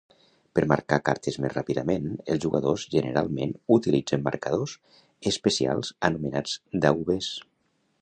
Per 0.59 0.61
marcar 0.69 0.97
cartes 1.09 1.37
més 1.43 1.53
ràpidament, 1.57 2.07
els 2.35 2.41
jugadors 2.47 2.87
generalment 2.95 3.55
utilitzen 3.77 4.27
marcadors 4.31 4.77
especials 5.37 5.97
anomenats 6.11 6.61
"daubers". 6.89 7.35